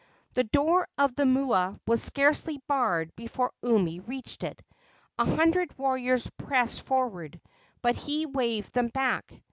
[0.33, 4.59] The door of the mua was scarcely barred before Umi reached it.
[5.19, 7.39] A hundred warriors pressed forward,
[7.83, 9.31] but he waved them back.